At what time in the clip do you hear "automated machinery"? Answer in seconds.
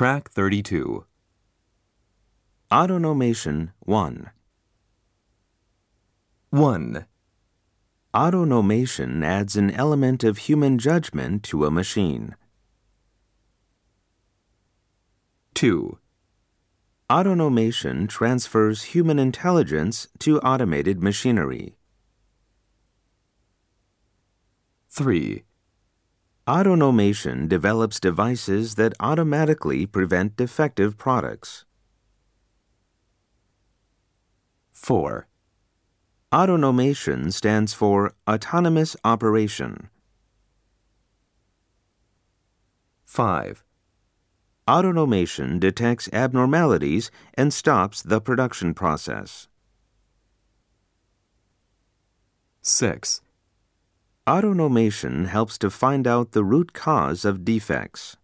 20.40-21.76